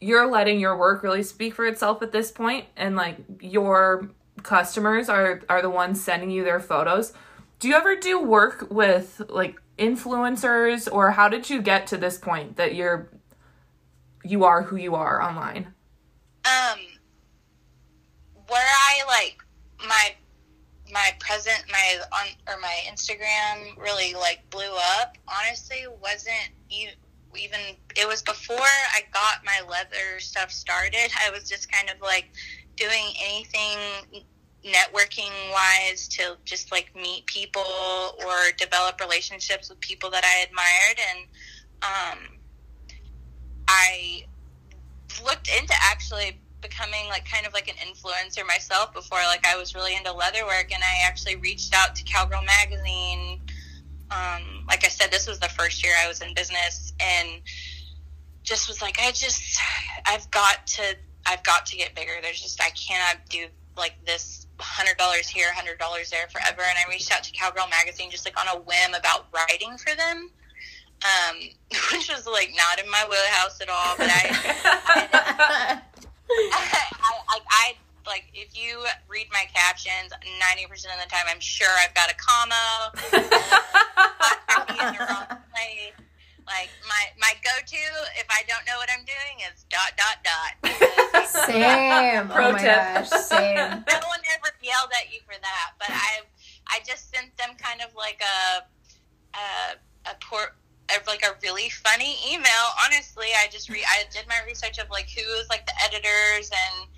[0.00, 4.10] you're letting your work really speak for itself at this point, and like your
[4.42, 7.12] customers are are the ones sending you their photos.
[7.60, 12.18] Do you ever do work with like influencers, or how did you get to this
[12.18, 13.08] point that you're
[14.24, 15.74] you are who you are online?
[16.44, 16.78] um,
[18.48, 19.38] where I like
[19.86, 20.14] my
[20.92, 25.16] my present my on or my Instagram really like blew up.
[25.28, 26.88] Honestly, wasn't e-
[27.36, 27.60] even
[27.96, 31.10] it was before I got my leather stuff started.
[31.24, 32.30] I was just kind of like
[32.76, 34.24] doing anything
[34.64, 41.00] networking wise to just like meet people or develop relationships with people that I admired.
[41.10, 41.26] And
[41.82, 42.38] um
[43.68, 44.24] I
[45.24, 49.74] looked into actually becoming like kind of like an influencer myself before like I was
[49.74, 50.72] really into leatherwork.
[50.74, 53.40] And I actually reached out to Cowgirl magazine.
[54.10, 56.92] Um, like I said this was the first year I was in business.
[57.00, 57.40] And
[58.42, 59.58] just was like I just
[60.06, 60.96] I've got to
[61.26, 62.12] I've got to get bigger.
[62.22, 63.46] There's just I cannot do
[63.76, 67.68] like this hundred dollars here hundred dollars there forever and I reached out to Cowgirl
[67.68, 70.30] magazine just like on a whim about writing for them
[71.02, 71.36] um,
[71.92, 75.80] which was like not in my wheelhouse at all but I
[76.30, 77.74] I, I, I
[78.06, 82.10] like if you read my captions, ninety percent of the time, I'm sure I've got
[82.10, 82.92] a comma.
[84.48, 86.09] I'm in the wrong place.
[86.46, 87.82] Like my my go to
[88.18, 90.52] if I don't know what I'm doing is dot dot dot.
[91.28, 92.30] Same.
[92.30, 92.74] Oh Pro oh my tip.
[92.74, 93.56] gosh, same.
[93.86, 96.22] no one ever yelled at you for that, but I
[96.66, 98.64] I just sent them kind of like a
[99.36, 100.56] a, a poor
[100.96, 102.66] of like a really funny email.
[102.84, 106.50] Honestly, I just re I did my research of like who was like the editors
[106.50, 106.88] and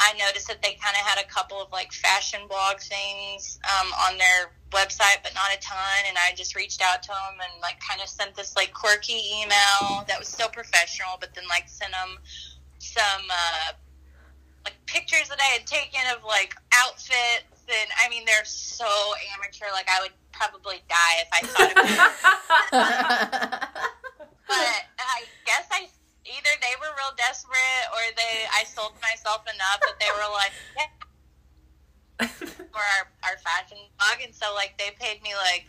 [0.00, 3.88] I noticed that they kind of had a couple of like fashion blog things um,
[4.06, 6.06] on their website, but not a ton.
[6.06, 9.20] And I just reached out to them and like kind of sent this like quirky
[9.42, 12.18] email that was so professional, but then like sent them
[12.78, 13.72] some uh,
[14.64, 17.66] like pictures that I had taken of like outfits.
[17.68, 18.86] And I mean, they're so
[19.34, 19.66] amateur.
[19.72, 21.98] Like I would probably die if I thought of it.
[24.48, 24.87] but I guess I
[26.28, 30.52] either they were real desperate or they I sold myself enough that they were like
[30.76, 30.90] yeah.
[32.74, 34.24] for our, our fashion blog.
[34.24, 35.68] And so like they paid me like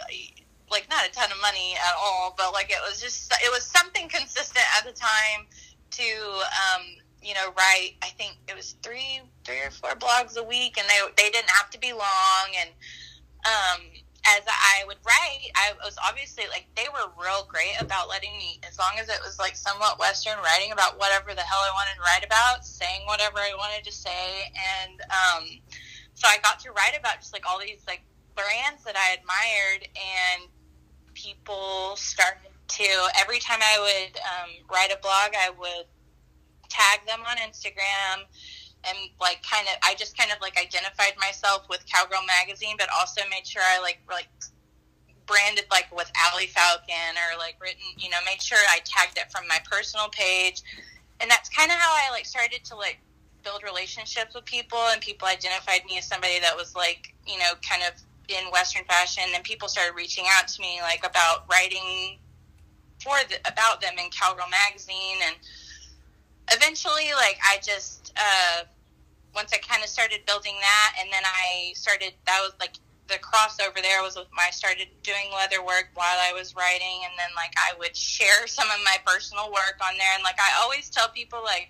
[0.72, 3.64] like not a ton of money at all but like it was just it was
[3.64, 5.50] something consistent at the time
[5.90, 6.04] to
[6.62, 6.86] um
[7.24, 10.78] you know write I think it was three three or four blogs a week.
[10.78, 12.48] And they they didn't have to be long.
[12.60, 12.70] And
[13.46, 13.82] um
[14.36, 18.60] as I would write, I was obviously like they were real great about letting me,
[18.68, 21.96] as long as it was like somewhat Western, writing about whatever the hell I wanted
[21.96, 25.44] to write about, saying whatever I wanted to say, and um,
[26.14, 28.04] so I got to write about just like all these like
[28.36, 30.50] brands that I admired, and
[31.14, 32.90] people started to
[33.20, 35.86] every time I would um, write a blog, I would
[36.70, 38.26] tag them on Instagram
[38.88, 42.88] and like kind of I just kind of like identified myself with Cowgirl magazine, but
[42.98, 44.30] also made sure I like like
[45.26, 49.32] branded like with Allie Falcon or like written, you know, made sure I tagged it
[49.32, 50.64] from my personal page,
[51.20, 53.00] and that's kind of how I like started to like
[53.44, 57.54] build relationships with people, and people identified me as somebody that was like you know
[57.68, 57.94] kind of
[58.30, 62.18] in Western fashion, and people started reaching out to me like about writing
[63.04, 65.36] for the, about them in Cowgirl magazine and
[66.52, 68.64] eventually like i just uh
[69.36, 72.74] once i kind of started building that and then i started that was like
[73.08, 77.02] the crossover there was with my I started doing leather work while i was writing
[77.06, 80.40] and then like i would share some of my personal work on there and like
[80.40, 81.70] i always tell people like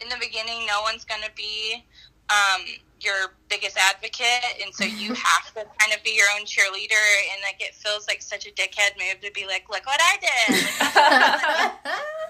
[0.00, 1.84] in the beginning, no one's going to be
[2.28, 2.62] um,
[3.00, 7.00] your biggest advocate, and so you have to kind of be your own cheerleader.
[7.32, 10.18] And like it feels like such a dickhead move to be like, "Look what I
[10.20, 10.32] did."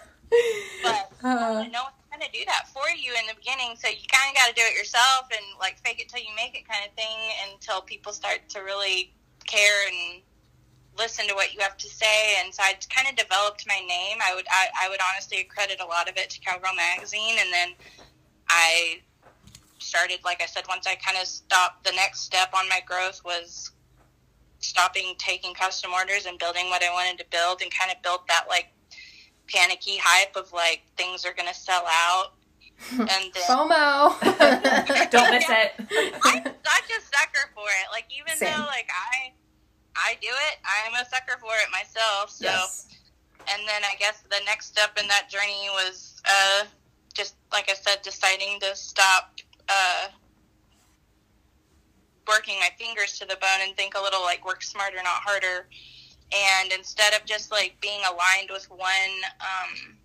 [0.83, 4.07] but Uh, no one's going to do that for you in the beginning, so you
[4.07, 6.69] kind of got to do it yourself and like fake it till you make it
[6.69, 7.19] kind of thing
[7.51, 9.13] until people start to really
[9.45, 10.23] care and
[10.97, 12.37] listen to what you have to say.
[12.39, 14.19] And so I kind of developed my name.
[14.25, 17.53] I would I, I would honestly credit a lot of it to Cowgirl Magazine, and
[17.53, 17.69] then
[18.49, 19.01] I
[19.79, 21.85] started, like I said, once I kind of stopped.
[21.85, 23.73] The next step on my growth was
[24.61, 28.29] stopping taking custom orders and building what I wanted to build, and kind of built
[28.29, 28.69] that like
[29.53, 32.33] panicky hype of like things are going to sell out.
[32.93, 34.21] And then FOMO.
[35.11, 35.73] Don't miss it.
[36.23, 37.89] I'm such a sucker for it.
[37.91, 38.53] Like even Same.
[38.53, 39.33] though like I
[39.97, 42.29] I do it, I'm a sucker for it myself.
[42.29, 42.89] So yes.
[43.49, 46.65] and then I guess the next step in that journey was uh
[47.15, 49.41] just like I said, deciding to stop
[49.71, 50.09] uh
[52.29, 55.69] working my fingers to the bone and think a little like work smarter, not harder.
[56.33, 58.81] And instead of just like being aligned with one
[59.41, 59.97] um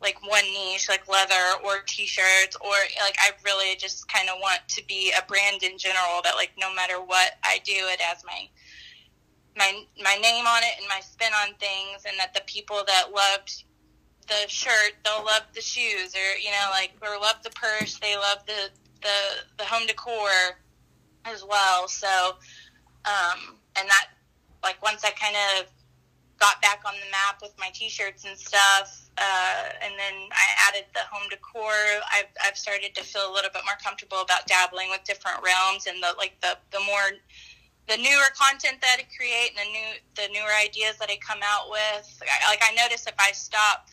[0.00, 2.70] like one niche like leather or t-shirts or
[3.02, 6.52] like I really just kind of want to be a brand in general that like
[6.58, 8.48] no matter what I do it as my
[9.56, 13.10] my my name on it and my spin on things and that the people that
[13.12, 13.64] loved
[14.28, 18.16] the shirt they'll love the shoes or you know like or love the purse they
[18.16, 18.70] love the
[19.02, 20.58] the the home decor
[21.24, 21.88] as well.
[21.88, 22.36] So
[23.04, 24.06] um and that
[24.62, 25.66] like once I kind of
[26.38, 30.86] got back on the map with my t-shirts and stuff uh, and then I added
[30.94, 31.74] the home decor
[32.14, 35.86] I've, I've started to feel a little bit more comfortable about dabbling with different realms
[35.86, 37.18] and the like the the more
[37.88, 41.40] the newer content that I create and the new the newer ideas that I come
[41.42, 42.06] out with.
[42.46, 43.88] Like I notice if I stop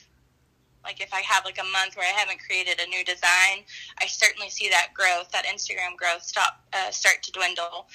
[0.83, 3.65] like if I have like a month where I haven't created a new design
[3.97, 7.87] I certainly see that growth that Instagram growth stop uh, start to dwindle.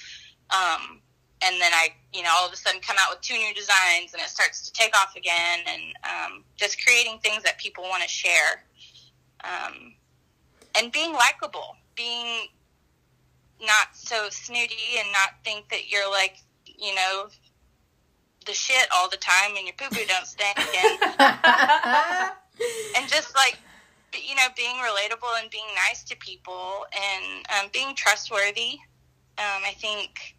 [0.49, 0.99] Um,
[1.43, 4.13] and then I, you know, all of a sudden come out with two new designs
[4.13, 8.03] and it starts to take off again and um, just creating things that people want
[8.03, 8.63] to share.
[9.43, 9.95] Um,
[10.77, 12.47] and being likable, being
[13.59, 17.27] not so snooty and not think that you're like, you know,
[18.45, 20.99] the shit all the time and your poo poo don't stink and,
[22.97, 23.57] and just like,
[24.13, 28.79] you know, being relatable and being nice to people and um, being trustworthy.
[29.37, 30.35] Um, I think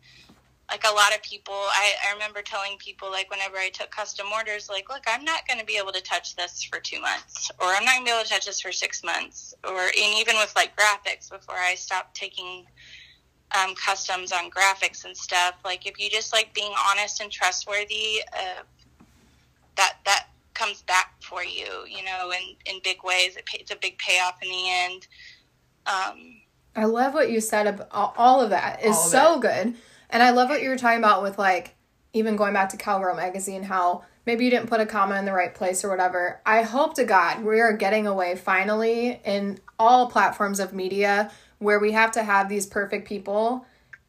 [0.70, 4.26] like a lot of people I, I remember telling people like whenever i took custom
[4.32, 7.50] orders like look i'm not going to be able to touch this for two months
[7.60, 10.18] or i'm not going to be able to touch this for six months or and
[10.18, 12.64] even with like graphics before i stopped taking
[13.60, 18.22] um, customs on graphics and stuff like if you just like being honest and trustworthy
[18.32, 18.62] uh,
[19.76, 23.70] that that comes back for you you know in in big ways it pay, it's
[23.70, 25.06] a big payoff in the end
[25.86, 26.36] um,
[26.74, 29.74] I love what you said about all of that is so good.
[30.12, 31.74] And I love what you were talking about with like
[32.12, 35.32] even going back to Cowgirl magazine how maybe you didn't put a comma in the
[35.32, 36.40] right place or whatever.
[36.46, 41.80] I hope to God we are getting away finally in all platforms of media where
[41.80, 43.64] we have to have these perfect people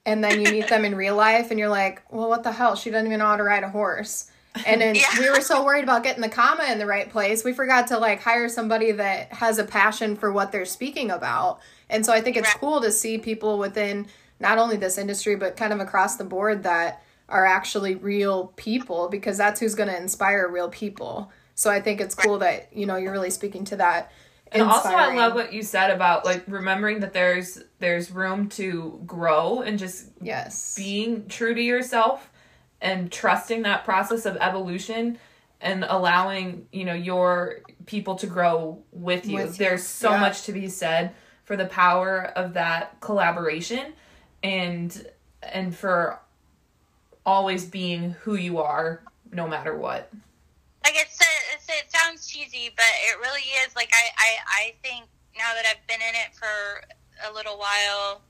[0.05, 2.75] and then you meet them in real life and you're like, "Well, what the hell?
[2.75, 4.29] She doesn't even know how to ride a horse."
[4.65, 5.17] And then Yeah.
[5.17, 7.97] we were so worried about getting the comma in the right place, we forgot to
[7.97, 11.61] like hire somebody that has a passion for what they're speaking about.
[11.89, 12.59] And so I think it's Right.
[12.59, 14.07] cool to see people within
[14.39, 19.09] not only this industry but kind of across the board that are actually real people
[19.09, 21.31] because that's who's going to inspire real people.
[21.55, 24.11] So I think it's cool that you know you're really speaking to that.
[24.51, 29.01] And also, I love what you said about like remembering that there's there's room to
[29.05, 32.29] grow and just yes, being true to yourself
[32.81, 35.17] and trusting that process of evolution
[35.61, 39.35] and allowing you know your people to grow with you.
[39.35, 40.19] With you, There's so yeah.
[40.19, 41.15] much to be said
[41.45, 43.93] for the power of that collaboration
[44.43, 45.07] and
[45.41, 46.19] and for
[47.25, 50.11] always being who you are no matter what.
[50.83, 51.17] like it's,
[51.53, 53.75] it's it sounds cheesy, but it really is.
[53.75, 55.05] Like I, I, I think
[55.37, 56.83] now that I've been in it for
[57.29, 58.21] a little while,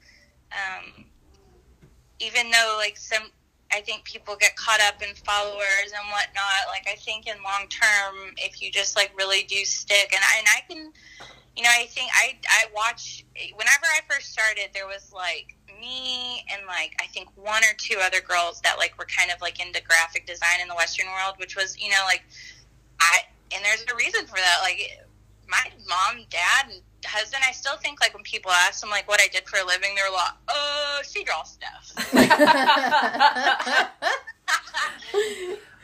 [0.52, 1.06] um,
[2.20, 3.32] even though like some,
[3.72, 6.70] I think people get caught up in followers and whatnot.
[6.70, 10.38] Like I think in long term, if you just like really do stick, and I,
[10.40, 10.94] and I can,
[11.58, 16.46] you know, I think I I watch whenever I first started, there was like me
[16.52, 19.60] and like I think one or two other girls that like were kind of like
[19.60, 22.24] into graphic design in the Western world, which was you know like
[23.00, 23.20] I
[23.54, 24.60] and there's a reason for that.
[24.62, 25.06] Like
[25.48, 29.22] my mom, dad, and husband, I still think like when people ask them like what
[29.22, 31.94] I did for a living, they're like, "Oh, she draws stuff."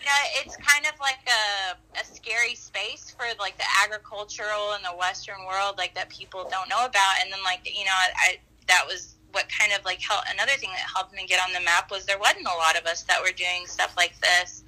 [0.10, 4.96] yeah, it's kind of like a, a scary space for like the agricultural in the
[4.98, 7.14] Western world, like that people don't know about.
[7.22, 8.38] And then, like you know, I, I
[8.68, 10.28] that was what kind of like helped.
[10.32, 12.86] Another thing that helped me get on the map was there wasn't a lot of
[12.86, 14.64] us that were doing stuff like this,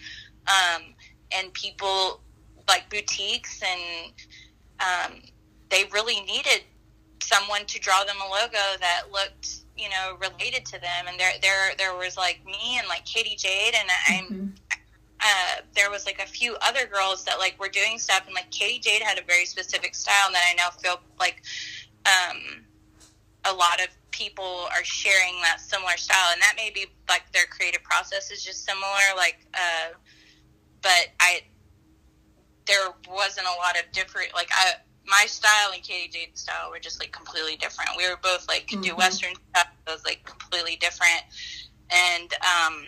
[0.47, 0.83] um,
[1.31, 2.21] and people
[2.67, 4.13] like boutiques and
[4.79, 5.21] um,
[5.69, 6.61] they really needed
[7.21, 11.31] someone to draw them a logo that looked you know related to them and there
[11.41, 14.47] there there was like me and like Katie Jade and I'm Mm-hmm.
[15.21, 18.49] uh, there was like a few other girls that like were doing stuff and like
[18.51, 21.41] Katie Jade had a very specific style and that I now feel like
[22.05, 22.65] um,
[23.45, 27.45] a lot of people are sharing that similar style and that may be like their
[27.45, 29.93] creative process is just similar like uh,
[30.81, 31.41] but I
[32.67, 34.73] there wasn't a lot of different like I
[35.05, 37.91] my style and Katie Jade's style were just like completely different.
[37.97, 38.95] We were both like could do.
[38.95, 39.67] Western stuff.
[39.87, 41.23] It was like completely different.
[41.89, 42.85] And um,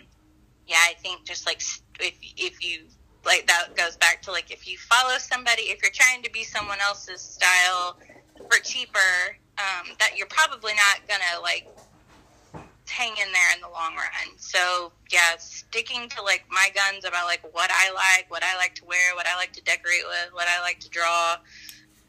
[0.66, 1.60] yeah, I think just like
[2.00, 2.84] if if you
[3.24, 6.44] like that goes back to like if you follow somebody, if you're trying to be
[6.44, 7.98] someone else's style
[8.36, 11.66] for cheaper, um, that you're probably not gonna like
[12.88, 14.36] hang in there in the long run.
[14.36, 18.74] So yeah, sticking to like my guns about like what I like, what I like
[18.76, 21.36] to wear, what I like to decorate with, what I like to draw,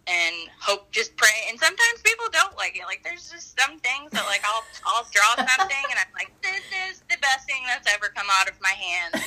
[0.07, 1.47] and hope just pray.
[1.49, 2.83] And sometimes people don't like it.
[2.85, 6.61] Like there's just some things that like I'll I'll draw something and I'm like this
[6.89, 9.23] is the best thing that's ever come out of my hands.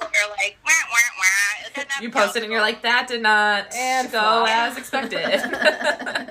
[0.00, 1.66] You're like wah wah wah.
[1.66, 4.50] It doesn't have you post it and you're like, that did not And go fly.
[4.50, 5.20] as expected.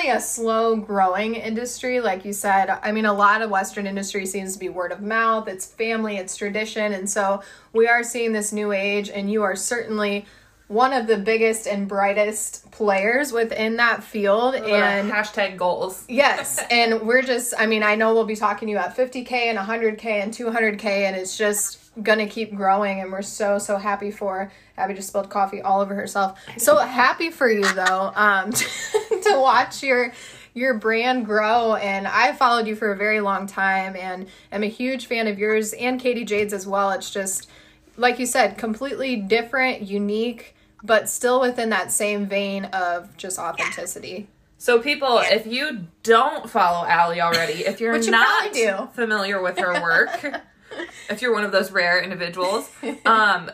[0.00, 2.70] Certainly a slow growing industry, like you said.
[2.70, 6.16] I mean, a lot of Western industry seems to be word of mouth, it's family,
[6.16, 6.94] it's tradition.
[6.94, 7.42] And so
[7.74, 10.24] we are seeing this new age, and you are certainly
[10.70, 14.54] one of the biggest and brightest players within that field.
[14.54, 16.04] And hashtag goals.
[16.08, 19.32] Yes, and we're just I mean, I know we'll be talking to you at 50k
[19.32, 23.78] and 100k and 200k and it's just going to keep growing and we're so so
[23.78, 26.38] happy for Abby just spilled coffee all over herself.
[26.56, 30.12] So happy for you though um to watch your
[30.54, 34.68] your brand grow and I followed you for a very long time and i'm a
[34.68, 36.92] huge fan of yours and Katie Jade's as well.
[36.92, 37.48] It's just
[37.96, 44.28] like you said, completely different, unique, but still within that same vein of just authenticity.
[44.58, 48.88] So, people, if you don't follow Allie already, if you're you not do.
[48.92, 50.42] familiar with her work,
[51.08, 52.70] if you're one of those rare individuals,
[53.06, 53.50] um,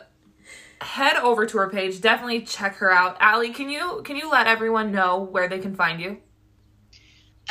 [0.81, 2.01] head over to her page.
[2.01, 3.15] Definitely check her out.
[3.19, 6.17] Allie, can you can you let everyone know where they can find you?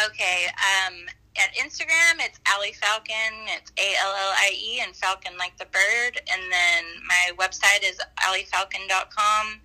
[0.04, 0.46] okay,
[0.86, 0.94] um,
[1.38, 3.46] at Instagram it's Allie Falcon.
[3.56, 6.20] It's A L L I E and Falcon like the bird.
[6.32, 9.60] And then my website is alliefalcon.com.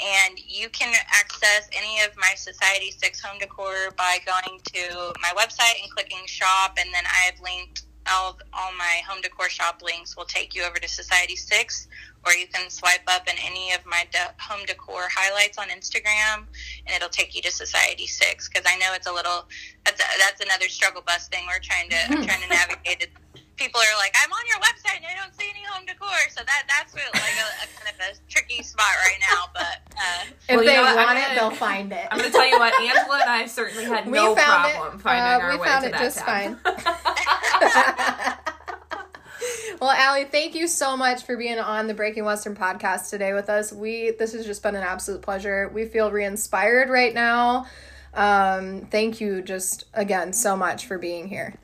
[0.00, 5.32] And you can access any of my Society 6 home decor by going to my
[5.36, 6.76] website and clicking shop.
[6.78, 10.62] And then I have linked all, all my home decor shop links will take you
[10.62, 11.88] over to Society 6.
[12.26, 16.46] Or you can swipe up in any of my de- home decor highlights on Instagram
[16.86, 18.48] and it'll take you to Society 6.
[18.48, 19.46] Because I know it's a little,
[19.84, 23.10] that's, that's another struggle bus thing we're trying to, I'm trying to navigate it
[23.56, 26.08] people are like, I'm on your website and I don't see any home decor.
[26.30, 29.46] So that that's what, like a, a kind of a tricky spot right now.
[29.54, 30.84] But uh, If Well, you they know?
[30.84, 32.06] I'm want it, gonna- they'll find it.
[32.10, 34.74] I'm going to tell you what, Angela and I certainly had We no found it.
[34.76, 36.58] problem finding Uh, our we way found to it that just tab.
[39.80, 43.48] well, Allie, thank you so much for being on the Breaking Western podcast today with
[43.48, 43.72] us.
[43.72, 45.70] We this has just been an absolute pleasure.
[45.72, 47.66] We feel re-inspired right now.
[48.14, 51.54] Um, thank you just again so much for being here.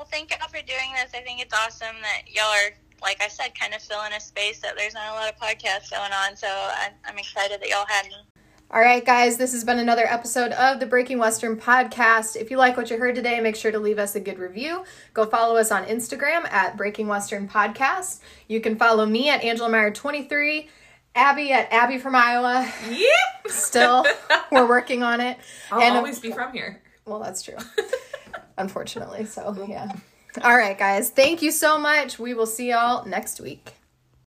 [0.00, 1.10] Well, thank y'all for doing this.
[1.14, 2.70] I think it's awesome that y'all are,
[3.02, 5.90] like I said, kind of filling a space that there's not a lot of podcasts
[5.90, 6.34] going on.
[6.38, 8.14] So I, I'm excited that y'all had me.
[8.70, 12.34] All right, guys, this has been another episode of the Breaking Western podcast.
[12.34, 14.84] If you like what you heard today, make sure to leave us a good review.
[15.12, 18.20] Go follow us on Instagram at Breaking Western Podcast.
[18.48, 20.66] You can follow me at Angela Meyer 23,
[21.14, 22.66] Abby at Abby from Iowa.
[22.88, 23.48] Yep.
[23.48, 24.06] Still,
[24.50, 25.36] we're working on it.
[25.70, 26.80] I'll And- always be from here.
[27.04, 27.56] Well, that's true.
[28.60, 29.24] Unfortunately.
[29.24, 29.90] So, yeah.
[30.42, 31.10] All right, guys.
[31.10, 32.18] Thank you so much.
[32.18, 33.74] We will see y'all next week.